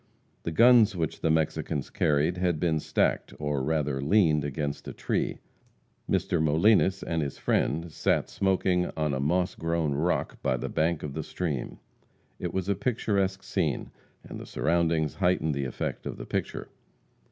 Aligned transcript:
The 0.41 0.51
guns 0.51 0.95
which 0.95 1.19
the 1.21 1.29
Mexicans 1.29 1.91
carried 1.91 2.37
had 2.37 2.59
been 2.59 2.79
stacked, 2.79 3.35
or 3.37 3.61
rather 3.61 4.01
leaned 4.01 4.43
against 4.43 4.87
a 4.87 4.93
tree. 4.93 5.37
Mr. 6.09 6.41
Molines 6.41 7.03
and 7.05 7.21
his 7.21 7.37
friend 7.37 7.91
sat 7.91 8.27
smoking 8.27 8.89
on 8.97 9.13
a 9.13 9.19
moss 9.19 9.53
grown 9.53 9.93
rock 9.93 10.41
by 10.41 10.57
the 10.57 10.69
bank 10.69 11.03
of 11.03 11.13
the 11.13 11.21
stream. 11.21 11.77
It 12.39 12.51
was 12.51 12.67
a 12.67 12.73
picturesque 12.73 13.43
scene, 13.43 13.91
and 14.23 14.39
the 14.39 14.47
surroundings 14.47 15.13
heightened 15.17 15.53
the 15.53 15.65
effect 15.65 16.07
of 16.07 16.17
the 16.17 16.25
picture. 16.25 16.69